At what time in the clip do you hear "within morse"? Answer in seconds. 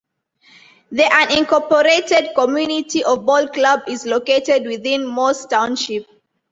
4.65-5.45